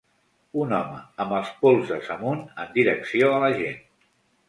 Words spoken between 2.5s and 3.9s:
en direcció a la gent.